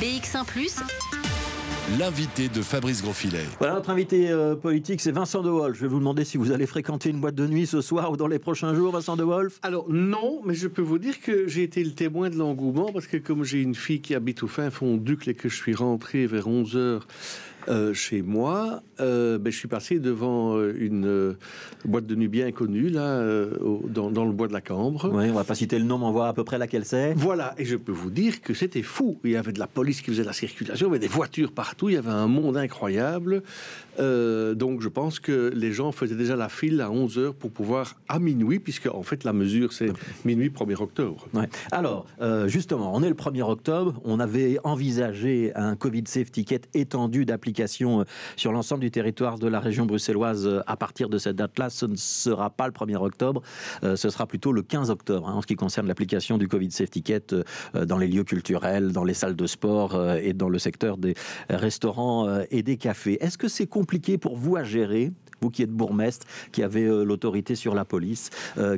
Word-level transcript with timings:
BX1⁇ 0.00 0.44
L'invité 1.98 2.48
de 2.48 2.62
Fabrice 2.62 3.02
Grosfilet. 3.02 3.42
Voilà, 3.58 3.74
notre 3.74 3.90
invité 3.90 4.30
euh, 4.30 4.54
politique, 4.54 5.00
c'est 5.00 5.10
Vincent 5.10 5.42
De 5.42 5.50
Wolf. 5.50 5.76
Je 5.76 5.82
vais 5.82 5.88
vous 5.88 5.98
demander 5.98 6.24
si 6.24 6.36
vous 6.36 6.52
allez 6.52 6.66
fréquenter 6.66 7.10
une 7.10 7.18
boîte 7.18 7.34
de 7.34 7.48
nuit 7.48 7.66
ce 7.66 7.80
soir 7.80 8.12
ou 8.12 8.16
dans 8.16 8.28
les 8.28 8.38
prochains 8.38 8.74
jours, 8.76 8.92
Vincent 8.92 9.16
De 9.16 9.24
Wolf. 9.24 9.58
Alors 9.62 9.86
non, 9.88 10.40
mais 10.44 10.54
je 10.54 10.68
peux 10.68 10.82
vous 10.82 10.98
dire 10.98 11.20
que 11.20 11.48
j'ai 11.48 11.64
été 11.64 11.82
le 11.82 11.90
témoin 11.90 12.30
de 12.30 12.36
l'engouement 12.36 12.92
parce 12.92 13.08
que 13.08 13.16
comme 13.16 13.42
j'ai 13.42 13.60
une 13.60 13.74
fille 13.74 14.00
qui 14.00 14.14
habite 14.14 14.44
au 14.44 14.46
fin 14.46 14.70
fond 14.70 14.98
d'Ucle 14.98 15.30
et 15.30 15.34
que 15.34 15.48
je 15.48 15.56
suis 15.56 15.74
rentré 15.74 16.28
vers 16.28 16.46
11 16.46 16.76
heures 16.76 17.08
euh, 17.68 17.92
chez 17.92 18.22
moi, 18.22 18.82
euh, 19.00 19.38
ben, 19.38 19.52
je 19.52 19.58
suis 19.58 19.68
passé 19.68 19.98
devant 19.98 20.56
euh, 20.56 20.74
une 20.78 21.36
boîte 21.84 22.06
de 22.06 22.14
nuit 22.14 22.28
bien 22.28 22.50
connue, 22.50 22.88
là, 22.88 23.22
dans, 23.88 24.24
le 24.24 24.32
bois 24.32 24.48
de 24.48 24.52
la 24.52 24.60
Cambre. 24.60 25.10
Oui, 25.12 25.26
on 25.30 25.34
va 25.34 25.44
pas 25.44 25.54
citer 25.54 25.78
le 25.78 25.84
nom, 25.84 25.98
mais 25.98 26.06
on 26.06 26.12
voit 26.12 26.28
à 26.28 26.32
peu 26.32 26.44
près 26.44 26.56
laquelle 26.56 26.84
c'est. 26.84 27.12
Voilà, 27.14 27.54
et 27.58 27.64
je 27.64 27.76
peux 27.76 27.92
vous 27.92 28.10
dire 28.10 28.40
que 28.40 28.54
c'était 28.54 28.82
fou. 28.82 29.18
Il 29.24 29.32
y 29.32 29.36
avait 29.36 29.52
de 29.52 29.58
la 29.58 29.66
police 29.66 30.00
qui 30.00 30.10
faisait 30.10 30.24
la 30.24 30.32
circulation, 30.32 30.86
il 30.86 30.90
y 30.90 30.92
avait 30.92 30.98
des 30.98 31.12
voitures 31.12 31.52
partout, 31.52 31.90
il 31.90 31.94
y 31.94 31.98
avait 31.98 32.08
un 32.08 32.26
monde 32.26 32.56
incroyable. 32.56 33.42
donc 33.98 34.80
je 34.80 34.88
pense 34.88 35.20
que 35.20 35.52
les 35.54 35.72
gens 35.72 35.92
faisaient 35.92 36.16
déjà 36.16 36.36
la 36.36 36.48
file 36.48 36.80
à 36.80 36.90
11 36.90 37.18
heures 37.18 37.34
pour 37.34 37.50
pouvoir, 37.50 37.96
à 38.08 38.18
minuit, 38.18 38.60
puisque 38.60 38.86
en 38.86 39.02
fait 39.02 39.24
la 39.24 39.32
mesure 39.32 39.72
c'est 39.72 39.92
minuit 40.24 40.48
1er 40.48 40.82
octobre. 40.82 41.26
Ouais. 41.34 41.48
Alors, 41.70 42.06
justement, 42.46 42.94
on 42.94 43.02
est 43.02 43.08
le 43.08 43.14
1er 43.14 43.42
octobre, 43.42 44.00
on 44.04 44.20
avait 44.20 44.58
envisagé 44.64 45.52
un 45.54 45.76
Covid 45.76 46.04
Safe 46.06 46.30
Ticket 46.30 46.62
étendu 46.74 47.24
d'application 47.24 47.57
euh, 47.60 48.04
sur 48.36 48.52
l'ensemble 48.52 48.80
du 48.80 48.90
territoire 48.90 49.38
de 49.38 49.48
la 49.48 49.60
région 49.60 49.86
bruxelloise 49.86 50.46
euh, 50.46 50.60
à 50.66 50.76
partir 50.76 51.08
de 51.08 51.18
cette 51.18 51.36
date-là. 51.36 51.70
Ce 51.70 51.86
ne 51.86 51.96
sera 51.96 52.50
pas 52.50 52.66
le 52.66 52.72
1er 52.72 52.96
octobre, 52.96 53.42
euh, 53.82 53.96
ce 53.96 54.10
sera 54.10 54.26
plutôt 54.26 54.52
le 54.52 54.62
15 54.62 54.90
octobre 54.90 55.28
hein, 55.28 55.34
en 55.34 55.42
ce 55.42 55.46
qui 55.46 55.56
concerne 55.56 55.86
l'application 55.86 56.38
du 56.38 56.48
Covid 56.48 56.70
Safety 56.70 56.88
Ticket 56.98 57.34
dans 57.86 57.98
les 57.98 58.08
lieux 58.08 58.24
culturels, 58.24 58.92
dans 58.92 59.04
les 59.04 59.14
salles 59.14 59.36
de 59.36 59.46
sport 59.46 60.00
et 60.16 60.32
dans 60.32 60.48
le 60.48 60.58
secteur 60.58 60.96
des 60.96 61.14
restaurants 61.48 62.40
et 62.50 62.62
des 62.62 62.76
cafés. 62.76 63.22
Est-ce 63.22 63.38
que 63.38 63.46
c'est 63.46 63.66
compliqué 63.66 64.18
pour 64.18 64.36
vous 64.36 64.56
à 64.56 64.64
gérer 64.64 65.12
vous 65.40 65.50
qui 65.50 65.62
êtes 65.62 65.70
bourgmestre, 65.70 66.26
qui 66.52 66.62
avez 66.62 66.86
l'autorité 66.86 67.54
sur 67.54 67.74
la 67.74 67.84
police, 67.84 68.30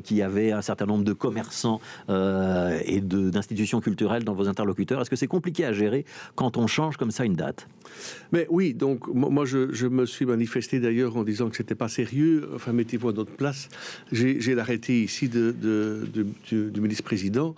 qui 0.05 0.23
avez 0.23 0.53
un 0.53 0.63
certain 0.63 0.87
nombre 0.87 1.05
de 1.05 1.13
commerçants 1.13 1.81
et 2.09 3.01
d'institutions 3.01 3.81
culturelles 3.81 4.25
dans 4.25 4.35
vos 4.35 4.49
interlocuteurs, 4.49 5.01
est-ce 5.01 5.11
que 5.11 5.17
c'est 5.17 5.27
compliqué 5.27 5.65
à 5.65 5.73
gérer 5.73 6.05
quand 6.35 6.57
on 6.57 6.67
change 6.67 6.97
comme 6.97 7.11
ça 7.11 7.25
une 7.25 7.35
date? 7.35 7.67
Mais 8.33 8.47
oui, 8.51 8.75
donc 8.75 9.09
moi 9.09 9.45
je, 9.45 9.87
me 9.87 10.07
suis 10.07 10.27
manifesté 10.27 10.81
d'ailleurs 10.81 11.17
en 11.17 11.25
disant 11.25 11.49
que 11.49 11.57
c'était 11.57 11.75
pas 11.75 11.89
sérieux. 11.89 12.49
Enfin, 12.55 12.73
mettez-vous 12.73 13.09
à 13.09 13.13
notre 13.13 13.33
place. 13.33 13.69
J'ai 14.13 14.55
l'arrêté 14.55 15.03
ici 15.03 15.29
de, 15.29 15.55
du, 16.13 16.81
ministre-président 16.81 17.55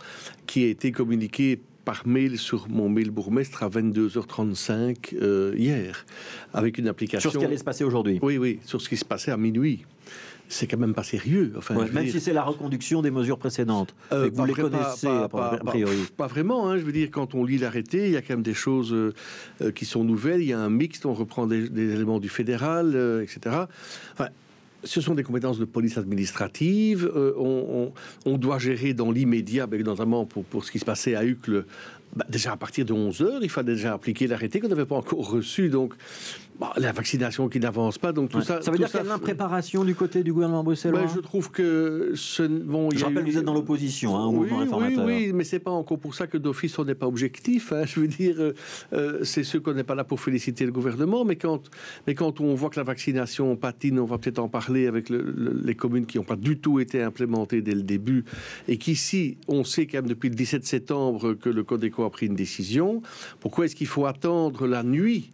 qui 0.46 0.64
a 0.64 0.68
été 0.68 0.92
communiqué 0.92 1.60
par 1.84 2.06
mail 2.06 2.38
sur 2.38 2.68
mon 2.68 2.88
mail 2.88 3.10
bourgmestre 3.10 3.62
à 3.62 3.68
22h35 3.68 5.14
euh, 5.14 5.54
hier, 5.56 6.06
avec 6.54 6.78
une 6.78 6.88
application. 6.88 7.30
Sur 7.30 7.32
ce 7.32 7.38
qui 7.38 7.44
allait 7.44 7.58
se 7.58 7.64
passer 7.64 7.84
aujourd'hui 7.84 8.18
Oui, 8.22 8.38
oui, 8.38 8.60
sur 8.64 8.80
ce 8.80 8.88
qui 8.88 8.96
se 8.96 9.04
passait 9.04 9.30
à 9.30 9.36
minuit 9.36 9.84
c'est 10.52 10.66
quand 10.66 10.78
même 10.78 10.94
pas 10.94 11.02
sérieux. 11.02 11.54
Enfin, 11.56 11.74
même 11.92 12.08
si 12.08 12.20
c'est 12.20 12.32
la 12.32 12.42
reconduction 12.42 13.02
des 13.02 13.10
mesures 13.10 13.38
précédentes, 13.38 13.94
euh, 14.12 14.30
vous 14.32 14.44
les 14.44 14.52
connaissez 14.52 15.06
a 15.06 15.28
priori. 15.28 15.96
Pas, 16.16 16.26
vraiment. 16.26 16.68
Hein, 16.68 16.78
je 16.78 16.82
veux 16.82 16.92
dire, 16.92 17.08
quand 17.10 17.34
on 17.34 17.44
lit 17.44 17.58
l'arrêté, 17.58 18.06
il 18.06 18.12
y 18.12 18.16
a 18.16 18.22
quand 18.22 18.34
même 18.34 18.42
des 18.42 18.54
choses 18.54 18.92
euh, 18.92 19.14
euh, 19.62 19.72
qui 19.72 19.86
sont 19.86 20.04
nouvelles. 20.04 20.42
Il 20.42 20.48
y 20.48 20.52
a 20.52 20.60
un 20.60 20.70
mixte, 20.70 21.06
on 21.06 21.14
reprend 21.14 21.46
des, 21.46 21.64
éléments 21.64 22.20
du 22.20 22.28
fédéral, 22.28 23.22
etc. 23.22 23.56
Enfin, 24.12 24.28
ce 24.84 25.00
sont 25.00 25.14
des 25.14 25.22
compétences 25.22 25.58
de 25.58 25.64
police 25.64 25.98
administrative. 25.98 27.10
on, 27.14 27.92
doit 28.38 28.58
gérer 28.58 28.94
dans 28.94 29.10
l'immédiat, 29.10 29.66
ben, 29.66 29.82
notamment 29.82 30.26
pour, 30.26 30.44
pour 30.44 30.64
ce 30.64 30.72
qui 30.72 30.78
se 30.78 30.84
passait 30.84 31.14
à 31.14 31.24
Uccle, 31.24 31.64
bah, 32.14 32.26
déjà 32.28 32.52
à 32.52 32.56
partir 32.56 32.84
de 32.84 32.92
11 32.92 33.22
heures, 33.22 33.42
il 33.42 33.48
fallait 33.48 33.74
déjà 33.74 33.94
appliquer 33.94 34.26
l'arrêté 34.26 34.60
qu'on 34.60 34.68
n'avait 34.68 34.86
pas 34.86 34.96
encore 34.96 35.30
reçu. 35.30 35.68
Donc, 35.68 35.94
bah, 36.60 36.72
la 36.76 36.92
vaccination 36.92 37.48
qui 37.48 37.58
n'avance 37.58 37.98
pas. 37.98 38.12
Donc 38.12 38.30
tout 38.30 38.42
ça. 38.42 38.60
Ça 38.60 38.70
veut 38.70 38.76
dire 38.76 38.88
qu'il 38.88 38.98
y 38.98 39.00
a 39.00 39.04
l'impréparation 39.04 39.84
du 39.84 39.94
côté 39.94 40.22
du 40.22 40.32
gouvernement 40.32 40.62
bruxellois. 40.62 41.06
Je 41.06 41.20
trouve 41.20 41.50
que 41.50 42.12
ce, 42.14 42.42
bon. 42.42 42.90
Je 42.94 43.04
rappelle, 43.04 43.24
vous 43.24 43.38
êtes 43.38 43.44
dans 43.44 43.54
l'opposition, 43.54 44.16
hein, 44.16 44.26
au 44.26 44.42
oui, 44.42 44.50
mouvement 44.50 44.78
Oui, 44.78 44.96
oui, 44.98 45.32
mais 45.32 45.44
c'est 45.44 45.58
pas 45.58 45.70
encore 45.70 45.98
pour 45.98 46.14
ça 46.14 46.26
que 46.26 46.36
d'office 46.36 46.78
on 46.78 46.84
n'est 46.84 46.94
pas 46.94 47.06
objectif. 47.06 47.72
Hein. 47.72 47.84
je 47.86 48.00
veux 48.00 48.06
dire, 48.06 48.36
euh, 48.38 48.54
euh, 48.92 49.24
c'est 49.24 49.44
ce 49.44 49.56
qu'on 49.56 49.72
n'est 49.72 49.82
pas 49.82 49.94
là 49.94 50.04
pour 50.04 50.20
féliciter 50.20 50.66
le 50.66 50.72
gouvernement, 50.72 51.24
mais 51.24 51.36
quand, 51.36 51.70
mais 52.06 52.14
quand 52.14 52.40
on 52.40 52.54
voit 52.54 52.68
que 52.68 52.78
la 52.78 52.84
vaccination 52.84 53.56
patine, 53.56 53.98
on 53.98 54.04
va 54.04 54.18
peut-être 54.18 54.38
en 54.38 54.48
parler 54.48 54.86
avec 54.86 55.08
les 55.08 55.74
communes 55.74 56.06
qui 56.06 56.18
n'ont 56.18 56.24
pas 56.24 56.36
du 56.36 56.58
tout 56.58 56.80
été 56.80 57.02
implémentées 57.02 57.62
dès 57.62 57.74
le 57.74 57.82
début, 57.82 58.24
et 58.68 58.76
qu'ici 58.76 59.38
on 59.48 59.64
sait 59.64 59.86
quand 59.86 59.98
même 59.98 60.08
depuis 60.08 60.28
le 60.28 60.34
17 60.34 60.64
septembre 60.64 61.32
que 61.34 61.48
le 61.48 61.64
Code 61.64 61.82
a 62.04 62.10
pris 62.10 62.26
une 62.26 62.36
décision. 62.36 63.02
Pourquoi 63.40 63.66
est-ce 63.66 63.76
qu'il 63.76 63.86
faut 63.86 64.06
attendre 64.06 64.66
la 64.66 64.82
nuit 64.82 65.30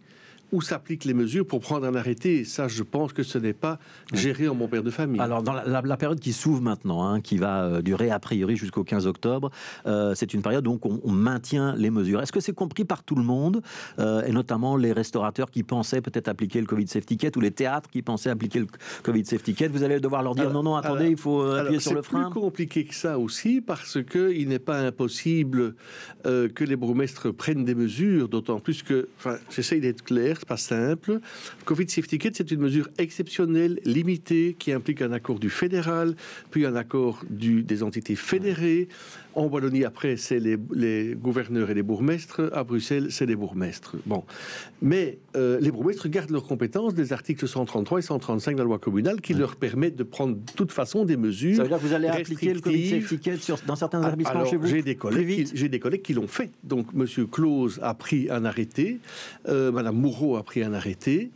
où 0.51 0.61
s'appliquent 0.61 1.05
les 1.05 1.13
mesures 1.13 1.45
pour 1.45 1.59
prendre 1.59 1.85
un 1.85 1.95
arrêté. 1.95 2.43
Ça, 2.43 2.67
je 2.67 2.83
pense 2.83 3.13
que 3.13 3.23
ce 3.23 3.37
n'est 3.37 3.53
pas 3.53 3.79
géré 4.13 4.47
en 4.47 4.55
mon 4.55 4.67
père 4.67 4.83
de 4.83 4.89
famille. 4.89 5.21
Alors, 5.21 5.43
dans 5.43 5.53
la, 5.53 5.97
période 5.97 6.19
qui 6.19 6.33
s'ouvre 6.33 6.61
maintenant, 6.61 7.03
hein, 7.03 7.21
qui 7.21 7.37
va 7.37 7.63
euh, 7.63 7.81
durer 7.81 8.09
a 8.09 8.19
priori 8.19 8.55
jusqu'au 8.55 8.83
15 8.83 9.05
octobre, 9.07 9.51
euh, 9.85 10.13
c'est 10.15 10.33
une 10.33 10.41
période 10.41 10.65
où 10.67 10.79
on, 10.81 11.11
maintient 11.11 11.75
les 11.75 11.89
mesures. 11.89 12.21
Est-ce 12.21 12.31
que 12.31 12.39
c'est 12.39 12.53
compris 12.53 12.85
par 12.85 13.03
tout 13.03 13.15
le 13.15 13.23
monde, 13.23 13.61
euh, 13.99 14.23
et 14.23 14.31
notamment 14.31 14.77
les 14.77 14.93
restaurateurs 14.93 15.51
qui 15.51 15.63
pensaient 15.63 16.01
peut-être 16.01 16.29
appliquer 16.29 16.61
le 16.61 16.67
Covid 16.67 16.87
Safety 16.87 17.17
Ticket 17.17 17.37
ou 17.37 17.41
les 17.41 17.51
théâtres 17.51 17.89
qui 17.89 18.01
pensaient 18.01 18.29
appliquer 18.29 18.59
le 18.59 18.67
Covid 19.03 19.25
Safety 19.25 19.53
Ticket 19.53 19.67
Vous 19.67 19.83
allez 19.83 19.99
devoir 19.99 20.23
leur 20.23 20.35
dire 20.35 20.51
non, 20.51 20.63
non, 20.63 20.75
attendez, 20.75 21.09
il 21.09 21.17
faut 21.17 21.41
appuyer 21.41 21.79
sur 21.79 21.93
le 21.93 22.01
frein. 22.01 22.25
C'est 22.25 22.31
plus 22.31 22.41
compliqué 22.41 22.85
que 22.85 22.95
ça 22.95 23.19
aussi, 23.19 23.61
parce 23.61 23.97
qu'il 24.03 24.47
n'est 24.47 24.59
pas 24.59 24.79
impossible 24.79 25.75
que 26.23 26.63
les 26.63 26.75
bourgmestres 26.75 27.33
prennent 27.33 27.65
des 27.65 27.75
mesures, 27.75 28.29
d'autant 28.29 28.59
plus 28.59 28.83
que, 28.83 29.09
enfin, 29.17 29.37
j'essaye 29.49 29.81
d'être 29.81 30.03
clair, 30.03 30.38
pas 30.45 30.57
simple. 30.57 31.19
Covid 31.65 31.89
Safety 31.89 32.17
Kit, 32.17 32.31
c'est 32.33 32.51
une 32.51 32.59
mesure 32.59 32.89
exceptionnelle, 32.97 33.79
limitée, 33.85 34.55
qui 34.57 34.71
implique 34.71 35.01
un 35.01 35.11
accord 35.11 35.39
du 35.39 35.49
fédéral, 35.49 36.15
puis 36.51 36.65
un 36.65 36.75
accord 36.75 37.23
du, 37.29 37.63
des 37.63 37.83
entités 37.83 38.15
fédérées. 38.15 38.87
En 39.35 39.45
Wallonie, 39.45 39.85
après, 39.85 40.17
c'est 40.17 40.39
les, 40.39 41.15
gouverneurs 41.15 41.69
et 41.69 41.73
les 41.73 41.83
bourgmestres. 41.83 42.41
À 42.51 42.63
Bruxelles, 42.63 43.07
c'est 43.11 43.25
les 43.25 43.35
bourgmestres. 43.35 43.95
Bon. 44.05 44.23
Mais 44.81 45.19
euh, 45.35 45.59
les 45.61 45.71
bourgmestres 45.71 46.09
gardent 46.09 46.31
leurs 46.31 46.47
compétences 46.47 46.93
des 46.95 47.13
articles 47.13 47.47
133 47.47 47.99
et 47.99 48.01
135 48.01 48.53
de 48.53 48.57
la 48.57 48.63
loi 48.63 48.79
communale 48.79 49.21
qui 49.21 49.33
leur 49.33 49.55
permettent 49.55 49.95
de 49.95 50.03
prendre 50.03 50.35
de 50.35 50.51
toute 50.55 50.71
façon 50.71 51.05
des 51.05 51.15
mesures. 51.15 51.57
Ça 51.57 51.63
veut 51.63 51.69
dire 51.69 51.77
que 51.77 51.85
vous 51.85 51.93
allez 51.93 52.07
appliquer 52.07 52.53
le 52.53 52.59
Covid 52.59 52.89
Safety 52.89 53.19
Kit 53.19 53.37
sur, 53.37 53.59
dans 53.67 53.75
certains 53.75 54.01
ah, 54.01 54.07
établissements 54.07 54.45
chez 54.45 54.57
vous 54.57 54.67
J'ai 54.67 54.81
des, 54.81 54.95
collègues 54.95 55.45
qui, 55.45 55.69
des 55.69 55.79
collègues 55.79 56.01
qui 56.01 56.13
l'ont 56.13 56.27
fait. 56.27 56.49
Donc, 56.63 56.87
M. 56.95 57.05
Claus 57.31 57.79
a 57.81 57.93
pris 57.93 58.29
un 58.31 58.45
arrêté, 58.45 58.99
euh, 59.47 59.71
Mme 59.71 59.95
Moureau 59.95 60.28
a 60.35 60.43
pris 60.43 60.63
un 60.63 60.73
arrêté. 60.73 61.31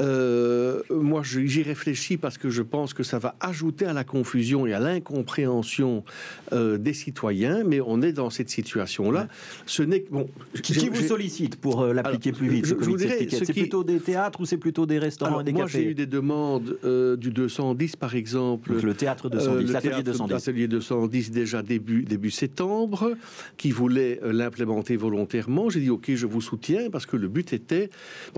Euh, 0.00 0.80
moi, 0.90 1.22
j'y 1.22 1.62
réfléchis 1.62 2.16
parce 2.16 2.38
que 2.38 2.48
je 2.48 2.62
pense 2.62 2.94
que 2.94 3.02
ça 3.02 3.18
va 3.18 3.34
ajouter 3.40 3.84
à 3.84 3.92
la 3.92 4.04
confusion 4.04 4.66
et 4.66 4.72
à 4.72 4.80
l'incompréhension 4.80 6.04
euh, 6.52 6.78
des 6.78 6.94
citoyens, 6.94 7.62
mais 7.64 7.80
on 7.80 8.00
est 8.00 8.12
dans 8.12 8.30
cette 8.30 8.48
situation-là. 8.48 9.28
Ce 9.66 9.82
n'est 9.82 10.04
bon. 10.10 10.28
Qui, 10.62 10.88
vous 10.88 11.02
sollicite 11.02 11.56
pour 11.56 11.82
euh, 11.82 11.92
l'appliquer 11.92 12.32
plus 12.32 12.48
vite 12.48 12.66
C'est 12.66 13.52
plutôt 13.52 13.84
des 13.84 14.00
théâtres 14.00 14.40
ou 14.40 14.46
c'est 14.46 14.56
plutôt 14.56 14.86
des 14.86 14.98
restaurants 14.98 15.40
et 15.40 15.44
des 15.44 15.52
moi, 15.52 15.62
cafés? 15.62 15.78
Moi, 15.78 15.84
j'ai 15.84 15.90
eu 15.90 15.94
des 15.94 16.06
demandes 16.06 16.78
du 17.18 17.30
210, 17.30 17.96
par 17.96 18.14
exemple. 18.14 18.72
le 18.82 18.94
théâtre 18.94 19.28
210, 19.28 19.72
l'atelier 19.72 20.02
210. 20.02 20.32
L'atelier 20.32 20.68
210 20.68 21.30
déjà 21.30 21.62
début 21.62 22.02
début 22.02 22.30
septembre, 22.30 23.12
qui 23.56 23.70
voulait 23.70 24.20
l'implémenter 24.22 24.96
volontairement. 24.96 25.68
J'ai 25.68 25.80
dit 25.80 25.90
OK, 25.90 26.12
je 26.14 26.26
vous 26.26 26.40
soutiens 26.40 26.90
parce 26.90 27.06
que 27.06 27.16
le 27.16 27.28
but 27.28 27.52
était. 27.52 27.90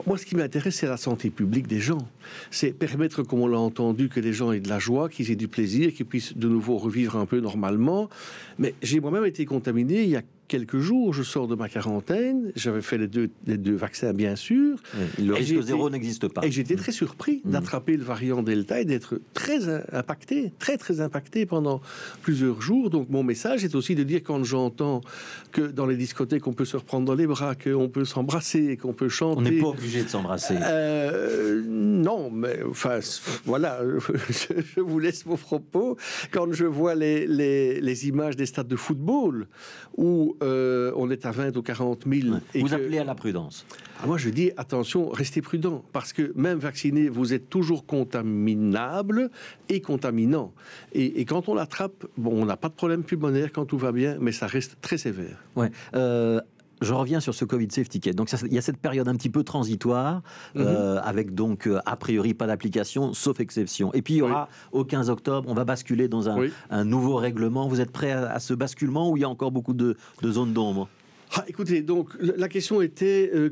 moi, 0.07 0.19
ce 0.19 0.27
qui 0.27 0.37
m'intéresse, 0.37 0.77
c'est 0.77 0.87
la 0.87 0.97
santé 0.97 1.31
publique 1.31 1.44
des 1.45 1.81
gens. 1.81 1.99
C'est 2.51 2.73
permettre, 2.73 3.23
comme 3.23 3.41
on 3.41 3.47
l'a 3.47 3.59
entendu, 3.59 4.09
que 4.09 4.21
les 4.21 4.33
gens 4.33 4.53
aient 4.53 4.61
de 4.61 4.69
la 4.69 4.79
joie, 4.79 5.09
qu'ils 5.09 5.31
aient 5.31 5.37
du 5.37 5.49
plaisir, 5.49 5.93
qu'ils 5.93 6.07
puissent 6.07 6.37
de 6.37 6.49
nouveau 6.49 6.79
revivre 6.79 7.17
un 7.17 7.27
peu 7.27 7.41
normalement. 7.41 8.09
Mais 8.59 8.75
j'ai 8.83 9.01
moi-même 9.01 9.25
été 9.25 9.45
contaminé 9.45 10.03
il 10.03 10.11
y 10.11 10.17
a 10.17 10.23
quelques 10.49 10.79
jours, 10.79 11.13
je 11.13 11.23
sors 11.23 11.49
de 11.49 11.55
ma 11.55 11.69
quarantaine, 11.69 12.53
j'avais 12.57 12.83
fait 12.83 12.99
les 12.99 13.09
deux, 13.09 13.31
les 13.47 13.57
deux 13.57 13.75
vaccins 13.75 14.13
bien 14.13 14.37
sûr. 14.37 14.79
le 15.19 15.33
risque 15.33 15.61
zéro 15.63 15.91
n'existe 15.91 16.29
pas. 16.29 16.45
Et 16.45 16.51
j'étais 16.51 16.77
très 16.77 16.93
surpris 16.93 17.43
mm. 17.45 17.51
d'attraper 17.51 17.97
le 17.97 18.05
variant 18.05 18.43
Delta 18.43 18.81
et 18.81 18.85
d'être 18.85 19.21
très 19.33 19.69
impacté, 19.93 20.53
très 20.59 20.77
très 20.77 21.01
impacté 21.01 21.47
pendant 21.47 21.81
plusieurs 22.23 22.61
jours. 22.61 22.91
Donc 22.91 23.09
mon 23.11 23.23
message 23.23 23.65
est 23.65 23.75
aussi 23.75 23.95
de 23.95 24.03
dire 24.03 24.21
quand 24.23 24.45
j'entends 24.45 25.01
que 25.53 25.63
dans 25.63 25.87
les 25.87 25.97
discothèques 25.97 26.47
on 26.47 26.53
peut 26.53 26.65
se 26.65 26.77
reprendre 26.77 27.07
dans 27.07 27.15
les 27.15 27.27
bras, 27.27 27.55
qu'on 27.55 27.89
peut 27.89 28.05
s'embrasser, 28.05 28.77
qu'on 28.77 28.93
peut 28.93 29.09
chanter. 29.09 29.39
On 29.39 29.43
n'est 29.43 29.61
pas 29.61 29.69
obligé 29.69 30.03
de 30.03 30.09
s'embrasser. 30.09 30.55
Euh, 30.61 31.63
non, 32.25 32.31
mais 32.31 32.61
enfin 32.69 33.01
voilà, 33.45 33.81
je, 34.29 34.81
vous 34.81 34.99
laisse 34.99 35.25
vos 35.25 35.37
propos. 35.37 35.97
Quand 36.31 36.53
je 36.53 36.65
vois 36.65 36.95
les, 36.95 37.27
les, 37.27 37.81
les 37.81 38.09
images 38.09 38.37
des 38.37 38.47
stades 38.47 38.69
de 38.69 38.77
football 38.77 39.47
où 39.97 40.37
euh, 40.43 40.93
on 40.97 41.11
est 41.11 41.27
à 41.27 41.31
20 41.31 41.57
ou 41.57 41.63
40 41.63 42.05
000. 42.07 42.37
Et 42.55 42.61
vous 42.61 42.75
appelez 42.75 42.99
à 42.99 43.05
la 43.05 43.15
prudence. 43.15 43.67
Ah, 44.03 44.07
moi, 44.07 44.19
je 44.19 44.29
dis 44.29 44.51
attention, 44.57 45.09
restez 45.11 45.41
prudent, 45.41 45.85
parce 45.93 46.13
que 46.13 46.33
même 46.35 46.59
vacciné, 46.59 47.09
vous 47.09 47.33
êtes 47.33 47.49
toujours 47.49 47.87
contaminable 47.87 49.31
et 49.69 49.81
contaminant. 49.81 50.53
Et, 50.93 51.25
quand 51.25 51.49
on 51.49 51.55
l'attrape, 51.55 52.07
bon, 52.17 52.43
on 52.43 52.45
n'a 52.45 52.57
pas 52.57 52.69
de 52.69 52.75
problème 52.75 53.03
pulmonaire 53.03 53.53
quand 53.53 53.65
tout 53.65 53.79
va 53.79 53.93
bien, 53.93 54.17
mais 54.21 54.33
ça 54.33 54.47
reste 54.47 54.77
très 54.81 54.99
sévère. 54.99 55.43
Ouais. 55.57 55.71
Euh, 55.95 56.41
je 56.81 56.93
reviens 56.93 57.21
sur 57.21 57.35
ce 57.35 57.45
Covid 57.45 57.69
Safety 57.71 58.01
Kit. 58.01 58.13
Donc, 58.13 58.31
il 58.43 58.53
y 58.53 58.59
a 58.59 58.63
cette 58.63 58.79
période 58.79 59.09
un 59.09 59.15
petit 59.15 59.31
peu 59.31 59.45
transitoire, 59.45 60.23
mhm. 60.55 60.65
euh, 60.67 61.01
avec 61.03 61.35
donc, 61.35 61.67
euh, 61.67 61.81
a 61.87 61.97
priori, 61.97 62.35
pas 62.35 62.47
d'application, 62.47 63.13
sauf 63.15 63.41
exception. 63.41 63.93
Et 63.95 64.03
puis, 64.03 64.15
il 64.15 64.19
y 64.19 64.23
aura, 64.23 64.49
au 64.73 64.85
15 64.85 65.11
octobre, 65.11 65.49
on 65.49 65.55
va 65.55 65.65
basculer 65.65 66.09
dans 66.09 66.29
un, 66.29 66.85
nouveau 66.85 67.17
règlement. 67.17 67.69
Vous 67.69 67.81
êtes 67.81 67.91
prêt 67.91 68.13
à, 68.13 68.39
ce 68.41 68.55
basculement 68.55 69.11
ou 69.11 69.17
il 69.17 69.21
y 69.21 69.25
a 69.25 69.29
encore 69.29 69.51
beaucoup 69.51 69.75
de, 69.75 69.97
zones 70.25 70.53
d'ombre? 70.53 70.89
Ah, 71.37 71.45
écoutez, 71.49 71.83
donc 71.83 72.11
la 72.21 72.49
question 72.49 72.81
était 72.81 73.31
euh, 73.35 73.51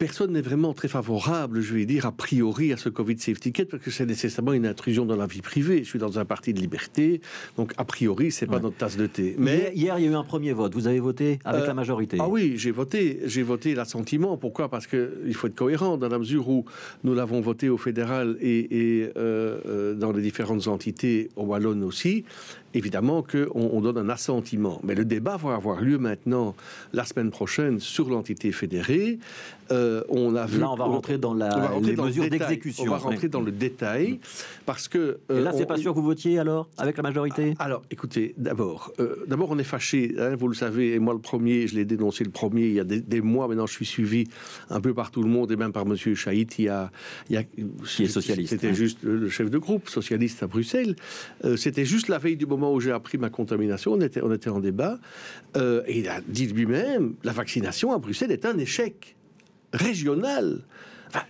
personne 0.00 0.32
n'est 0.32 0.40
vraiment 0.40 0.72
très 0.72 0.88
favorable, 0.88 1.60
je 1.60 1.74
vais 1.74 1.84
dire, 1.84 2.06
a 2.06 2.10
priori 2.10 2.72
à 2.72 2.78
ce 2.78 2.88
Covid 2.88 3.18
Safety 3.18 3.52
Kit, 3.52 3.66
parce 3.66 3.82
que 3.82 3.90
c'est 3.90 4.06
nécessairement 4.06 4.54
une 4.54 4.64
intrusion 4.64 5.04
dans 5.04 5.14
la 5.14 5.26
vie 5.26 5.42
privée. 5.42 5.84
Je 5.84 5.90
suis 5.90 5.98
dans 5.98 6.18
un 6.18 6.24
parti 6.24 6.54
de 6.54 6.58
liberté, 6.58 7.20
donc 7.58 7.74
a 7.76 7.84
priori, 7.84 8.32
c'est 8.32 8.46
pas 8.46 8.60
notre 8.60 8.78
tasse 8.78 8.96
de 8.96 9.06
thé. 9.06 9.36
Mais 9.38 9.72
hier, 9.74 9.98
il 9.98 10.06
y 10.06 10.08
a 10.08 10.10
eu 10.12 10.14
un 10.14 10.24
premier 10.24 10.54
vote. 10.54 10.72
Vous 10.74 10.86
avez 10.86 11.00
voté 11.00 11.38
avec 11.44 11.64
la 11.64 11.72
euh, 11.72 11.74
majorité 11.74 12.16
Ah 12.18 12.28
oui, 12.28 12.54
j'ai 12.56 12.70
voté. 12.70 13.20
J'ai 13.26 13.42
voté 13.42 13.74
l'assentiment. 13.74 14.38
Pourquoi? 14.38 14.70
Parce 14.70 14.86
qu'il 14.86 15.34
faut 15.34 15.48
être 15.48 15.54
cohérent 15.54 15.98
dans 15.98 16.08
la 16.08 16.18
mesure 16.18 16.48
où 16.48 16.64
nous 17.04 17.14
l'avons 17.14 17.42
voté 17.42 17.68
au 17.68 17.76
fédéral 17.76 18.38
et, 18.40 19.10
euh, 19.18 19.58
euh, 19.66 19.94
dans 19.94 20.12
les 20.12 20.22
différentes 20.22 20.66
entités 20.66 21.28
au 21.36 21.42
Wallon 21.42 21.82
aussi 21.82 22.24
évidemment 22.74 23.22
qu'on 23.22 23.48
on 23.52 23.80
donne 23.80 23.98
un 23.98 24.08
assentiment. 24.08 24.80
Mais 24.84 24.94
le 24.94 25.04
débat 25.04 25.36
va 25.36 25.54
avoir 25.54 25.80
lieu 25.80 25.98
maintenant, 25.98 26.54
la 26.92 27.04
semaine 27.04 27.30
prochaine, 27.30 27.80
sur 27.80 28.08
l'entité 28.08 28.52
fédérée. 28.52 29.18
Euh, 29.72 29.89
on 30.08 30.34
a 30.34 30.46
vu, 30.46 30.60
Là, 30.60 30.70
on 30.70 30.76
va 30.76 30.84
rentrer 30.84 31.18
dans 31.18 31.34
la, 31.34 31.72
les 31.82 31.96
mesures 31.96 32.28
d'exécution. 32.28 32.84
On 32.84 32.90
va 32.90 32.98
rentrer 32.98 33.28
dans 33.28 33.40
le 33.40 33.52
détail 33.52 34.20
parce 34.66 34.88
que. 34.88 35.18
Euh, 35.30 35.40
Et 35.40 35.42
là, 35.42 35.52
c'est 35.52 35.66
pas 35.66 35.76
sûr 35.76 35.92
que 35.92 35.98
vous 35.98 36.04
votiez 36.04 36.38
alors 36.38 36.68
avec 36.78 36.96
la 36.96 37.02
majorité? 37.02 37.54
Alors, 37.58 37.82
écoutez, 37.90 38.34
d'abord, 38.36 38.92
euh, 39.00 39.24
d'abord, 39.26 39.50
on 39.50 39.58
est 39.58 39.64
fâché. 39.64 40.14
Hein, 40.18 40.36
vous 40.36 40.48
le 40.48 40.54
savez, 40.54 40.94
et 40.94 40.98
moi 40.98 41.14
le 41.14 41.20
premier, 41.20 41.66
je 41.66 41.74
l'ai 41.74 41.84
dénoncé 41.84 42.24
le 42.24 42.30
premier. 42.30 42.66
Il 42.66 42.74
y 42.74 42.80
a 42.80 42.84
des, 42.84 43.20
mois 43.20 43.48
maintenant, 43.48 43.66
je 43.66 43.72
suis 43.72 43.86
suivi 43.86 44.24
un 44.70 44.80
peu 44.80 44.94
par 44.94 45.10
tout 45.10 45.22
le 45.22 45.28
monde 45.28 45.50
et 45.52 45.56
même 45.56 45.72
par 45.72 45.86
Monsieur 45.86 46.14
Chaït. 46.14 46.58
Il 46.58 46.64
y 46.64 46.68
a, 46.68 46.90
il 47.28 47.34
y 47.34 47.36
a 47.36 47.42
qui 47.42 48.04
est 48.04 48.08
socialiste. 48.08 48.50
C'était 48.50 48.74
juste 48.74 48.98
le 49.02 49.28
chef 49.28 49.50
de 49.50 49.58
groupe 49.58 49.88
socialiste 49.88 50.42
à 50.42 50.46
Bruxelles. 50.46 50.96
C'était 51.56 51.84
juste 51.84 52.08
la 52.08 52.18
veille 52.18 52.36
du 52.36 52.46
moment 52.46 52.72
où 52.72 52.80
j'ai 52.80 52.92
appris 52.92 53.18
ma 53.18 53.30
contamination. 53.30 53.92
On 53.92 54.00
était, 54.00 54.22
on 54.22 54.32
était 54.32 54.50
en 54.50 54.60
débat 54.60 54.98
et 55.56 55.98
il 55.98 56.08
a 56.08 56.20
dit 56.26 56.46
lui-même 56.46 57.14
la 57.24 57.32
vaccination 57.32 57.92
à 57.92 57.98
Bruxelles 57.98 58.32
est 58.32 58.44
un 58.44 58.58
échec 58.58 59.16
régional. 59.72 60.60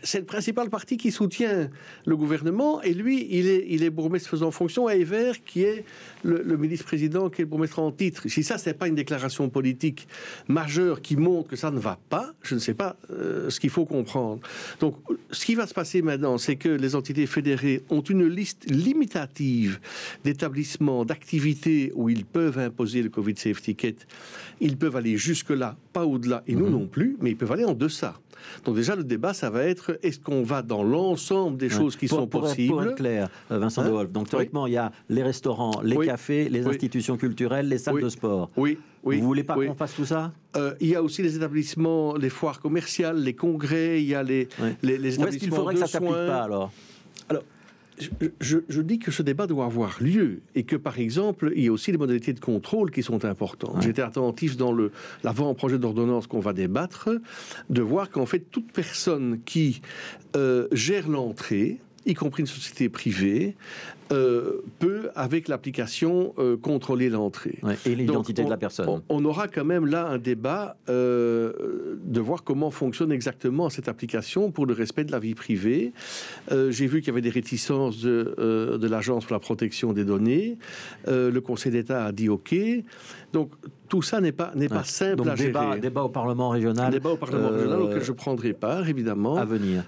c'est 0.02 0.18
le 0.18 0.24
principal 0.24 0.68
parti 0.68 0.96
qui 0.96 1.10
soutient 1.10 1.70
le 2.04 2.16
gouvernement 2.16 2.82
et 2.82 2.92
lui, 2.92 3.26
il 3.30 3.46
est, 3.48 3.66
il 3.68 3.82
est 3.82 3.90
bourgmestre 3.90 4.28
faisant 4.28 4.50
fonction 4.50 4.86
à 4.86 4.94
Ever, 4.94 5.32
qui 5.44 5.62
est 5.62 5.84
le, 6.22 6.56
ministre-président, 6.56 7.30
qui 7.30 7.42
est 7.42 7.44
le 7.44 7.48
bourgmestre 7.48 7.78
en 7.78 7.90
titre. 7.90 8.28
Si 8.28 8.42
ça, 8.42 8.58
c'est 8.58 8.74
pas 8.74 8.88
une 8.88 8.94
déclaration 8.94 9.48
politique 9.48 10.06
majeure 10.48 11.00
qui 11.00 11.16
montre 11.16 11.48
que 11.48 11.56
ça 11.56 11.70
ne 11.70 11.78
va 11.78 11.98
pas, 12.08 12.32
je 12.42 12.54
ne 12.54 12.60
sais 12.60 12.74
pas 12.74 12.96
euh, 13.10 13.50
ce 13.50 13.60
qu'il 13.60 13.70
faut 13.70 13.86
comprendre. 13.86 14.40
Donc, 14.80 14.96
ce 15.30 15.44
qui 15.44 15.54
va 15.54 15.66
se 15.66 15.74
passer 15.74 16.02
maintenant, 16.02 16.38
c'est 16.38 16.56
que 16.56 16.68
les 16.68 16.94
entités 16.94 17.26
fédérées 17.26 17.82
ont 17.90 18.02
une 18.02 18.26
liste 18.26 18.70
limitative 18.70 19.80
d'établissements, 20.24 21.04
d'activités 21.04 21.92
où 21.94 22.08
ils 22.08 22.24
peuvent 22.24 22.58
imposer 22.58 23.02
le 23.02 23.08
Covid 23.08 23.36
Safety 23.36 23.74
Kit. 23.74 23.96
Ils 24.60 24.76
peuvent 24.76 24.96
aller 24.96 25.16
jusque-là, 25.16 25.76
pas 25.92 26.04
au-delà, 26.04 26.42
et 26.46 26.54
nous 26.54 26.66
mhm. 26.66 26.72
non 26.72 26.86
plus, 26.86 27.16
mais 27.20 27.30
ils 27.30 27.36
peuvent 27.36 27.52
aller 27.52 27.64
en 27.64 27.74
deçà. 27.74 28.20
Donc 28.64 28.76
déjà, 28.76 28.96
le 28.96 29.04
débat, 29.04 29.34
ça 29.34 29.50
va 29.50 29.64
être 29.64 29.98
est-ce 30.02 30.18
qu'on 30.20 30.42
va 30.42 30.62
dans 30.62 30.82
l'ensemble 30.82 31.56
des 31.56 31.68
choses 31.68 31.96
qui 31.96 32.08
sont 32.08 32.26
possibles 32.26 32.72
Pour 32.74 32.82
être 32.84 32.94
clair, 32.96 33.28
euh, 33.50 33.58
Vincent 33.58 33.82
hein 33.82 34.04
De 34.04 34.06
Donc 34.06 34.28
théoriquement, 34.28 34.66
il 34.66 34.74
y 34.74 34.76
a 34.76 34.92
les 35.08 35.22
restaurants, 35.22 35.80
les 35.82 35.96
cafés, 35.96 36.48
les 36.48 36.66
institutions 36.66 37.16
culturelles, 37.16 37.68
les 37.68 37.78
salles 37.78 38.00
de 38.02 38.08
sport. 38.08 38.50
Oui. 38.56 38.78
Oui, 39.02 39.18
Vous 39.18 39.26
voulez 39.26 39.44
pas 39.44 39.54
qu'on 39.54 39.74
fasse 39.74 39.94
tout 39.94 40.04
ça? 40.04 40.32
Euh, 40.56 40.74
Il 40.78 40.88
y 40.88 40.94
a 40.94 41.02
aussi 41.02 41.22
les 41.22 41.34
établissements, 41.34 42.16
les 42.16 42.28
foires 42.28 42.60
commerciales, 42.60 43.16
les 43.22 43.32
congrès, 43.32 44.02
il 44.02 44.06
y 44.08 44.14
a 44.14 44.22
les, 44.22 44.46
les, 44.82 44.98
les 44.98 45.14
établissements 45.14 45.24
Où 45.24 45.28
est-ce 45.28 45.38
qu'il 45.38 45.50
faudrait 45.50 45.74
que 45.74 45.80
ça 45.80 45.86
s'applique 45.86 46.10
pas 46.12 46.42
alors? 46.42 46.70
Je, 48.40 48.80
dis 48.80 48.98
que 48.98 49.10
ce 49.10 49.22
débat 49.22 49.46
doit 49.46 49.64
avoir 49.64 50.02
lieu 50.02 50.40
et 50.54 50.64
que, 50.64 50.76
par 50.76 50.98
exemple, 50.98 51.52
il 51.54 51.64
y 51.64 51.68
a 51.68 51.72
aussi 51.72 51.92
les 51.92 51.98
modalités 51.98 52.32
de 52.32 52.40
contrôle 52.40 52.90
qui 52.90 53.02
sont 53.02 53.24
importantes. 53.24 53.82
J'étais 53.82 54.02
attentif 54.02 54.56
dans 54.56 54.74
l'avant-projet 55.22 55.78
d'ordonnance 55.78 56.26
qu'on 56.26 56.40
va 56.40 56.52
débattre, 56.52 57.10
de 57.68 57.82
voir 57.82 58.10
qu'en 58.10 58.26
fait, 58.26 58.50
toute 58.50 58.72
personne 58.72 59.40
qui 59.44 59.82
euh, 60.36 60.68
gère 60.72 61.08
l'entrée, 61.08 61.80
y 62.06 62.14
compris 62.14 62.42
une 62.42 62.46
société 62.46 62.88
privée, 62.88 63.56
euh, 64.12 64.62
peut, 64.80 65.10
avec 65.14 65.46
l'application, 65.46 66.34
euh, 66.38 66.56
contrôler 66.56 67.08
l'entrée. 67.08 67.58
et 67.86 67.94
l'identité 67.94 68.42
de 68.42 68.50
la 68.50 68.56
personne. 68.56 69.02
On, 69.08 69.24
aura 69.24 69.46
quand 69.46 69.64
même 69.64 69.86
là 69.86 70.06
un 70.08 70.18
débat 70.18 70.76
euh, 70.88 71.96
de 72.02 72.20
voir 72.20 72.42
comment 72.42 72.72
fonctionne 72.72 73.12
exactement 73.12 73.70
cette 73.70 73.88
application 73.88 74.50
pour 74.50 74.66
le 74.66 74.74
respect 74.74 75.04
de 75.04 75.12
la 75.12 75.20
vie 75.20 75.34
privée. 75.34 75.92
J'ai 76.50 76.86
vu 76.86 77.00
qu'il 77.00 77.08
y 77.08 77.10
avait 77.10 77.20
des 77.20 77.30
réticences 77.30 78.00
de, 78.00 78.78
de 78.80 78.88
l'Agence 78.88 79.24
pour 79.24 79.34
la 79.34 79.40
protection 79.40 79.92
des 79.92 80.04
données. 80.04 80.58
le 81.06 81.38
Conseil 81.38 81.72
d'État 81.72 82.04
a 82.04 82.12
dit 82.12 82.28
OK. 82.28 82.54
Donc 83.32 83.52
tout 83.88 84.02
ça 84.02 84.20
n'est 84.20 84.32
pas, 84.32 84.52
n'est 84.56 84.68
pas 84.68 84.84
simple 84.84 85.28
à 85.28 85.34
débat, 85.34 85.62
gérer. 85.62 85.80
Débat 85.80 86.02
au 86.02 86.08
Parlement 86.08 86.48
régional. 86.50 86.92
Débat 86.92 87.10
au 87.10 87.16
Parlement 87.16 87.50
régional 87.50 87.82
auquel 87.82 88.02
je 88.02 88.12
prendrai 88.12 88.52
part, 88.52 88.88
évidemment. 88.88 89.36
À 89.36 89.44
venir. 89.44 89.84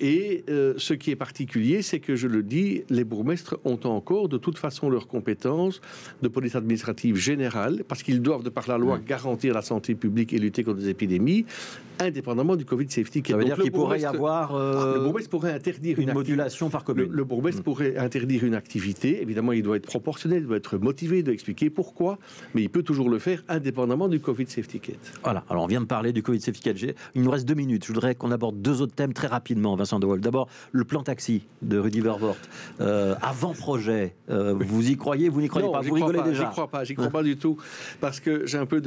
et 0.00 0.44
ce 0.48 0.94
qui 0.94 1.10
est 1.10 1.16
particulier, 1.16 1.82
c'est 1.82 2.00
que 2.00 2.14
je 2.14 2.28
le 2.28 2.42
dis, 2.42 2.84
les 2.88 3.04
bourgmestres 3.04 3.47
ont 3.64 3.80
encore 3.84 4.28
de 4.28 4.38
toute 4.38 4.58
façon 4.58 4.90
leurs 4.90 5.08
compétences 5.08 5.80
de 6.22 6.28
police 6.28 6.56
administrative 6.56 7.16
générale, 7.16 7.84
parce 7.86 8.02
qu'ils 8.02 8.22
doivent, 8.22 8.42
de 8.42 8.50
par 8.50 8.68
la 8.68 8.78
loi, 8.78 8.98
garantir 8.98 9.54
la 9.54 9.62
santé 9.62 9.94
publique 9.94 10.32
et 10.32 10.38
lutter 10.38 10.64
contre 10.64 10.80
les 10.80 10.88
épidémies, 10.88 11.44
indépendamment 12.00 12.56
du 12.56 12.64
Covid 12.64 12.90
safety. 12.90 13.22
Ça 13.26 13.36
veut 13.36 13.44
dire 13.44 13.58
qu'il 13.58 13.72
pourrait 13.72 14.00
y 14.00 14.04
avoir 14.04 14.54
euh, 14.54 14.94
le 14.94 15.00
bourgmestre 15.00 15.30
pourrait 15.30 15.52
interdire 15.52 15.98
une, 15.98 16.12
modulation 16.12 16.70
par 16.70 16.84
commune. 16.84 17.08
Le, 17.10 17.16
le 17.16 17.24
bourgmestre 17.24 17.60
mm. 17.60 17.64
pourrait 17.64 17.96
interdire 17.96 18.44
une 18.44 18.54
activité. 18.54 19.20
Évidemment, 19.22 19.52
il 19.52 19.62
doit 19.62 19.76
être 19.76 19.86
proportionnel, 19.86 20.42
il 20.42 20.46
doit 20.46 20.56
être 20.56 20.78
motivé, 20.78 21.18
il 21.18 21.24
doit 21.24 21.34
expliquer 21.34 21.70
pourquoi, 21.70 22.18
mais 22.54 22.62
il 22.62 22.70
peut 22.70 22.82
toujours 22.82 23.10
le 23.10 23.18
faire 23.18 23.42
indépendamment 23.48 24.08
du 24.08 24.20
Covid 24.20 24.46
safety 24.48 24.80
kit. 24.80 24.96
Voilà. 25.22 25.44
Alors 25.48 25.64
on 25.64 25.66
vient 25.66 25.80
de 25.80 25.86
parler 25.86 26.12
du 26.12 26.22
Covid 26.22 26.40
safety 26.40 26.62
kit. 26.62 26.94
Il 27.14 27.22
nous 27.22 27.30
reste 27.30 27.46
deux 27.46 27.54
minutes. 27.54 27.84
Je 27.84 27.92
voudrais 27.92 28.14
qu'on 28.14 28.30
aborde 28.30 28.60
deux 28.60 28.80
autres 28.82 28.94
thèmes 28.94 29.12
très 29.12 29.26
rapidement, 29.26 29.76
Vincent 29.76 29.98
De 29.98 30.06
Wolf. 30.06 30.20
D'abord, 30.20 30.48
le 30.72 30.84
plan 30.84 31.02
taxi 31.02 31.42
de 31.62 31.78
Rudy 31.78 32.00
Vervoort. 32.00 32.36
Euh, 32.80 33.14
avant-projet. 33.38 34.14
Euh, 34.30 34.54
vous 34.58 34.90
y 34.90 34.96
croyez 34.96 35.28
Vous 35.28 35.40
n'y 35.40 35.48
croyez 35.48 35.70
pas 35.70 35.80
Vous 35.80 35.94
rigolez 35.94 36.22
déjà 36.22 36.44
J'y 36.44 36.50
crois 36.50 36.68
pas. 36.68 36.82
J'y 36.82 36.94
crois 36.94 37.10
pas 37.10 37.22
du 37.22 37.36
tout 37.36 37.56
parce 38.00 38.18
que 38.18 38.46
j'ai 38.46 38.58
un 38.58 38.66
peu 38.66 38.80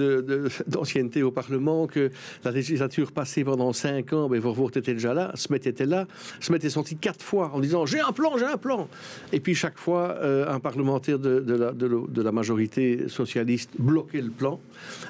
d'ancienneté 0.67 1.23
au 1.23 1.31
Parlement 1.31 1.87
que 1.87 2.11
la 2.43 2.51
législature 2.51 3.11
passée 3.13 3.43
pendant 3.45 3.71
cinq 3.71 4.11
ans, 4.11 4.27
mais 4.27 4.39
Vervoort 4.39 4.69
était 4.69 4.93
déjà 4.93 5.13
là, 5.13 5.31
Smet 5.35 5.61
était 5.63 5.85
là, 5.85 6.05
Smet 6.41 6.59
est 6.63 6.69
sorti 6.69 6.97
quatre 6.97 7.23
fois 7.23 7.51
en 7.53 7.59
disant 7.59 7.85
j'ai 7.85 8.01
un 8.01 8.11
plan, 8.11 8.37
j'ai 8.37 8.45
un 8.45 8.57
plan. 8.57 8.89
Et 9.31 9.39
puis 9.39 9.55
chaque 9.55 9.77
fois, 9.77 10.17
euh, 10.21 10.53
un 10.53 10.59
parlementaire 10.59 11.17
de, 11.17 11.43
la, 11.53 11.71
de, 11.71 12.21
la, 12.21 12.31
majorité 12.31 13.07
socialiste 13.07 13.71
bloquait 13.79 14.21
le 14.21 14.31
plan 14.31 14.59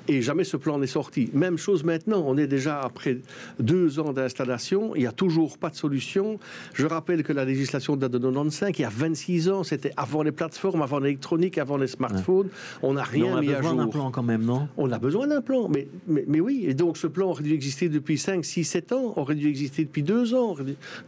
et 0.08 0.22
jamais 0.22 0.44
ce 0.44 0.58
plan 0.58 0.78
n'est 0.78 0.88
sorti. 0.88 1.30
Même 1.34 1.58
chose 1.58 1.84
maintenant, 1.84 2.24
on 2.26 2.38
est 2.38 2.48
déjà 2.48 2.80
après 2.80 3.18
deux 3.60 4.00
ans 4.00 4.14
d'installation, 4.14 4.96
il 4.96 5.02
n'y 5.02 5.08
a 5.08 5.12
toujours 5.12 5.58
pas 5.58 5.70
de 5.70 5.76
solution. 5.76 6.40
Je 6.74 6.86
rappelle 6.86 7.24
que 7.24 7.34
la 7.34 7.46
législation 7.46 7.96
date 7.96 8.12
de 8.12 8.20
95, 8.20 8.72
il 8.78 8.82
y 8.82 8.86
a 8.86 8.90
26 8.90 9.31
ans, 9.50 9.64
c'était 9.64 9.92
avant 9.98 10.24
les 10.24 10.32
plateformes, 10.32 10.82
avant 10.82 11.00
l'électronique, 11.00 11.58
avant 11.58 11.78
les 11.78 11.88
smartphones. 11.88 12.50
On 12.82 12.94
n'a 12.94 13.04
rien 13.04 13.40
mis 13.42 13.54
à 13.54 13.62
jour. 13.62 13.72
On 13.74 13.80
a 13.80 13.86
besoin 13.86 13.86
d'un 13.86 13.92
plan 13.92 14.12
quand 14.12 14.24
même, 14.24 14.44
non? 14.44 14.68
On 14.78 14.92
a 14.92 15.00
besoin 15.00 15.28
d'un 15.28 15.42
plan, 15.42 15.70
mais, 15.70 15.88
mais, 16.08 16.26
mais, 16.28 16.40
oui. 16.40 16.66
Et 16.68 16.74
donc 16.74 16.98
ce 16.98 17.08
plan 17.08 17.30
aurait 17.30 17.44
dû 17.44 17.54
exister 17.54 17.90
depuis 17.90 18.18
5, 18.18 18.44
6, 18.44 18.64
7 18.64 18.92
ans, 18.94 19.14
aurait 19.16 19.36
dû 19.36 19.48
exister 19.48 19.86
depuis 19.86 20.04
2 20.04 20.36
ans, 20.36 20.56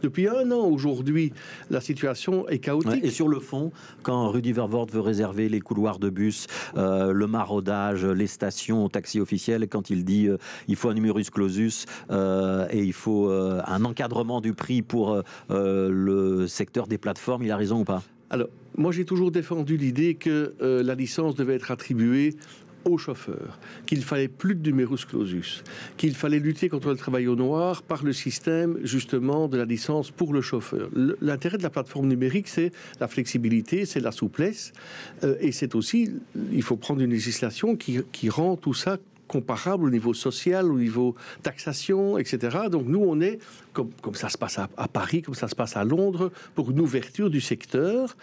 depuis 0.02 0.28
un 0.28 0.50
an. 0.50 0.66
Aujourd'hui, 0.66 1.32
la 1.70 1.80
situation 1.80 2.48
est 2.48 2.58
chaotique. 2.58 3.04
et 3.04 3.10
sur 3.10 3.28
le 3.28 3.40
fond, 3.40 3.72
quand 4.02 4.28
Rudy 4.30 4.52
Vervoort 4.52 4.86
veut 4.86 5.00
réserver 5.00 5.48
les 5.48 5.60
couloirs 5.60 5.98
de 5.98 6.10
bus, 6.10 6.46
euh, 6.76 7.12
le 7.12 7.26
maraudage, 7.26 8.04
les 8.04 8.26
stations, 8.26 8.88
taxi 8.88 9.20
officiel, 9.20 9.68
quand 9.68 9.90
il 9.90 10.04
dit 10.04 10.28
euh, 10.28 10.38
il 10.68 10.76
faut 10.76 10.88
un 10.88 10.94
numerus 10.94 11.30
clausus 11.30 11.86
euh, 12.10 12.66
et 12.70 12.82
il 12.82 12.92
faut 12.92 13.28
un 13.30 13.84
encadrement 13.84 14.40
du 14.40 14.54
prix 14.54 14.82
pour 14.82 15.22
le 15.50 16.46
secteur 16.46 16.86
des 16.86 16.98
plateformes, 16.98 17.42
il 17.42 17.50
a 17.50 17.56
raison 17.56 17.80
ou 17.80 17.84
pas? 17.84 18.02
Alors, 18.34 18.48
moi 18.76 18.90
j'ai 18.90 19.04
toujours 19.04 19.30
défendu 19.30 19.76
l'idée 19.76 20.16
que 20.16 20.54
euh, 20.60 20.82
la 20.82 20.96
licence 20.96 21.36
devait 21.36 21.54
être 21.54 21.70
attribuée 21.70 22.34
aux 22.84 22.98
chauffeurs, 22.98 23.60
qu'il 23.86 24.02
fallait 24.02 24.26
plus 24.26 24.56
de 24.56 24.70
numerus 24.72 25.04
clausus, 25.04 25.62
qu'il 25.96 26.16
fallait 26.16 26.40
lutter 26.40 26.68
contre 26.68 26.88
le 26.88 26.96
travail 26.96 27.28
au 27.28 27.36
noir 27.36 27.84
par 27.84 28.02
le 28.02 28.12
système 28.12 28.76
justement 28.82 29.46
de 29.46 29.56
la 29.56 29.64
licence 29.64 30.10
pour 30.10 30.32
le 30.32 30.40
chauffeur. 30.40 30.90
L'intérêt 31.20 31.58
de 31.58 31.62
la 31.62 31.70
plateforme 31.70 32.08
numérique, 32.08 32.48
c'est 32.48 32.72
la 32.98 33.06
flexibilité, 33.06 33.86
c'est 33.86 34.00
la 34.00 34.10
souplesse, 34.10 34.72
euh, 35.22 35.36
et 35.38 35.52
c'est 35.52 35.76
aussi, 35.76 36.10
il 36.52 36.62
faut 36.64 36.76
prendre 36.76 37.02
une 37.02 37.12
législation 37.12 37.76
qui, 37.76 38.00
qui 38.10 38.28
rend 38.30 38.56
tout 38.56 38.74
ça 38.74 38.98
comparable 39.28 39.84
au 39.84 39.90
niveau 39.90 40.14
social, 40.14 40.70
au 40.70 40.78
niveau 40.78 41.14
taxation, 41.42 42.18
etc. 42.18 42.68
Donc 42.70 42.86
nous, 42.86 43.00
on 43.00 43.20
est, 43.20 43.38
comme, 43.72 43.90
comme 44.02 44.14
ça 44.14 44.28
se 44.28 44.38
passe 44.38 44.58
à, 44.58 44.88
Paris, 44.88 45.22
comme 45.22 45.34
ça 45.34 45.48
se 45.48 45.54
passe 45.54 45.76
à 45.76 45.84
Londres, 45.84 46.30
pour 46.54 46.70
une 46.70 46.80
ouverture 46.80 47.30
du 47.30 47.40
secteur 47.40 48.16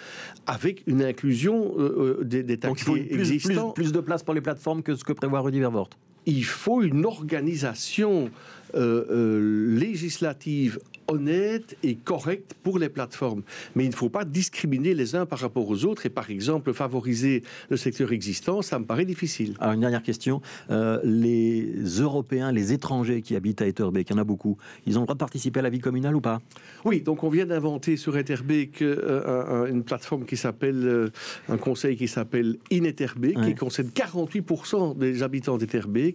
avec 0.47 0.83
une 0.87 1.03
inclusion 1.03 1.73
euh, 1.77 2.17
euh, 2.21 2.23
des, 2.23 2.43
des 2.43 2.57
taxis 2.57 2.85
Donc 2.85 2.97
il 2.97 3.07
faut 3.07 3.15
existants. 3.15 3.71
Plus, 3.71 3.83
plus, 3.85 3.91
de 3.91 3.99
place 3.99 4.23
pour 4.23 4.33
les 4.33 4.41
plateformes 4.41 4.83
que 4.83 4.95
ce 4.95 5.03
que 5.03 5.13
prévoit 5.13 5.41
Rudy 5.41 5.59
Vervoort. 5.59 5.89
Il 6.25 6.45
faut 6.45 6.81
une 6.81 7.05
organisation 7.05 8.29
euh, 8.73 9.05
euh, 9.09 9.77
législative 9.77 10.79
honnête 11.11 11.77
et 11.83 11.95
correcte 11.95 12.55
pour 12.63 12.79
les 12.79 12.89
plateformes. 12.89 13.43
Mais 13.75 13.83
il 13.83 13.89
ne 13.89 13.95
faut 13.95 14.09
pas 14.09 14.25
discriminer 14.25 14.93
les 14.93 15.15
uns 15.15 15.25
par 15.25 15.39
rapport 15.39 15.69
aux 15.69 15.85
autres 15.85 16.05
et 16.05 16.09
par 16.09 16.29
exemple 16.29 16.73
favoriser 16.73 17.43
le 17.69 17.77
secteur 17.77 18.11
existant, 18.11 18.61
ça 18.61 18.79
me 18.79 18.85
paraît 18.85 19.05
difficile. 19.05 19.55
Alors 19.59 19.73
une 19.73 19.81
dernière 19.81 20.03
question, 20.03 20.41
euh, 20.69 20.99
les 21.03 21.73
Européens, 21.99 22.51
les 22.51 22.73
étrangers 22.73 23.21
qui 23.21 23.35
habitent 23.35 23.61
à 23.61 23.67
Etterbeek, 23.67 24.09
il 24.09 24.13
y 24.13 24.15
en 24.15 24.21
a 24.21 24.23
beaucoup, 24.23 24.57
ils 24.85 24.97
ont 24.97 25.01
le 25.01 25.05
droit 25.05 25.15
de 25.15 25.19
participer 25.19 25.59
à 25.59 25.63
la 25.63 25.69
vie 25.69 25.79
communale 25.79 26.15
ou 26.15 26.21
pas? 26.21 26.41
Oui, 26.85 27.01
donc 27.01 27.23
on 27.23 27.29
vient 27.29 27.45
d'inventer 27.45 27.97
sur 27.97 28.17
Etterbeek 28.17 28.81
euh, 28.81 29.65
une 29.67 29.83
plateforme 29.83 30.25
qui 30.25 30.37
s'appelle, 30.37 30.83
euh, 30.85 31.09
un 31.49 31.57
conseil 31.57 31.95
qui 31.95 32.07
s'appelle 32.07 32.57
Inetterbeek, 32.69 33.41
qui 33.41 33.55
concerne 33.55 33.89
48% 33.89 34.97
des 34.97 35.23
habitants 35.23 35.57
d'Etterbeek. 35.57 36.10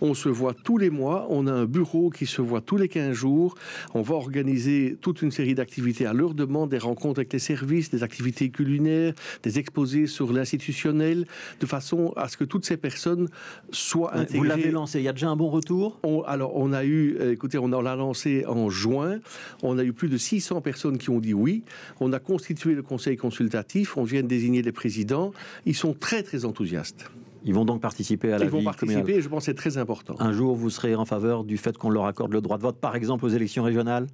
On 0.00 0.14
se 0.14 0.28
voit 0.28 0.54
tous 0.54 0.78
les 0.78 0.90
mois, 0.90 1.26
on 1.30 1.46
a 1.46 1.52
un 1.52 1.64
bureau 1.66 2.10
qui 2.10 2.26
se 2.26 2.42
voit 2.42 2.60
tous 2.60 2.76
les 2.76 2.88
15 2.88 3.12
jours, 3.12 3.54
on 3.94 4.02
va 4.02 4.14
organiser 4.14 4.96
toute 5.00 5.22
une 5.22 5.30
série 5.30 5.54
d'activités 5.54 6.06
à 6.06 6.12
leur 6.12 6.34
demande, 6.34 6.70
des 6.70 6.78
rencontres 6.78 7.20
avec 7.20 7.32
les 7.32 7.38
services, 7.38 7.90
des 7.90 8.02
activités 8.02 8.50
culinaires, 8.50 9.14
des 9.42 9.58
exposés 9.58 10.06
sur 10.06 10.32
l'institutionnel, 10.32 11.26
de 11.60 11.66
façon 11.66 12.12
à 12.16 12.28
ce 12.28 12.36
que 12.36 12.44
toutes 12.44 12.64
ces 12.64 12.76
personnes 12.76 13.28
soient 13.70 14.14
intégrées. 14.14 14.38
Vous 14.38 14.44
l'avez 14.44 14.70
lancé, 14.70 15.00
il 15.00 15.04
y 15.04 15.08
a 15.08 15.12
déjà 15.12 15.28
un 15.28 15.36
bon 15.36 15.48
retour? 15.48 16.00
Alors, 16.26 16.56
on 16.56 16.72
a 16.72 16.84
eu, 16.84 17.16
euh, 17.20 17.32
écoutez, 17.32 17.58
on 17.58 17.68
l'a 17.68 17.96
lancé 17.96 18.44
en 18.46 18.70
juin, 18.70 19.20
on 19.62 19.78
a 19.78 19.84
eu 19.84 19.92
plus 19.92 20.08
de 20.08 20.18
600 20.18 20.60
personnes 20.60 20.98
qui 20.98 21.10
ont 21.10 21.20
dit 21.20 21.34
oui, 21.34 21.62
on 22.00 22.12
a 22.12 22.18
constitué 22.18 22.74
le 22.74 22.82
conseil 22.82 23.16
consultatif, 23.16 23.96
on 23.96 24.04
vient 24.04 24.22
de 24.22 24.28
désigner 24.28 24.62
les 24.62 24.72
présidents, 24.72 25.32
ils 25.66 25.74
sont 25.74 25.94
très 25.94 26.22
très 26.22 26.44
enthousiastes. 26.44 27.10
Ils 27.44 27.54
vont 27.54 27.64
donc 27.64 27.80
participer 27.80 28.32
à 28.32 28.38
la 28.38 28.44
Ils 28.44 28.50
vont 28.50 28.62
participer, 28.62 29.20
je 29.20 29.28
pense 29.28 29.40
que 29.40 29.44
c'est 29.46 29.54
très 29.54 29.78
important. 29.78 30.14
Un 30.18 30.32
jour, 30.32 30.56
vous 30.56 30.70
serez 30.70 30.94
en 30.94 31.04
faveur 31.04 31.44
du 31.44 31.56
fait 31.56 31.76
qu'on 31.76 31.90
leur 31.90 32.06
accorde 32.06 32.32
le 32.32 32.40
droit 32.40 32.56
de 32.56 32.62
vote, 32.62 32.78
par 32.78 32.96
exemple 32.96 33.24
aux 33.24 33.28
élections 33.28 33.62
régionales? 33.62 34.06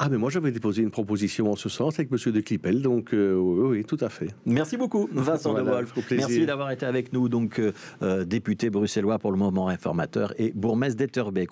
Ah, 0.00 0.08
mais 0.08 0.16
moi 0.16 0.30
j'avais 0.30 0.52
déposé 0.52 0.82
une 0.82 0.92
proposition 0.92 1.50
en 1.50 1.56
ce 1.56 1.68
sens 1.68 1.98
avec 1.98 2.12
Monsieur 2.12 2.30
de 2.30 2.40
Clipel, 2.40 2.82
donc 2.82 3.12
euh, 3.12 3.34
oui, 3.34 3.84
tout 3.84 3.96
à 4.00 4.08
fait. 4.08 4.28
Merci 4.46 4.76
beaucoup, 4.76 5.08
Vincent 5.12 5.54
de 5.54 5.62
Wolf. 5.62 5.92
Merci 6.12 6.46
d'avoir 6.46 6.70
été 6.70 6.86
avec 6.86 7.12
nous, 7.12 7.28
donc 7.28 7.58
euh, 7.58 7.72
euh, 8.02 8.24
député 8.24 8.70
bruxellois 8.70 9.18
pour 9.18 9.32
le 9.32 9.38
moment 9.38 9.64
réformateur 9.64 10.34
et 10.38 10.52
bourgmestre 10.52 10.98
d'Etterbeek. 10.98 11.46